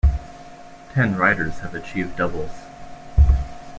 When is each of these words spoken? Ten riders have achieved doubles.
Ten 0.93 1.15
riders 1.15 1.59
have 1.59 1.75
achieved 1.75 2.15
doubles. 2.15 2.63